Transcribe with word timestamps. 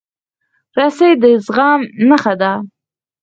رسۍ 0.77 1.11
د 1.21 1.23
زغم 1.45 1.81
نښه 2.07 2.33
ده. 2.41 2.51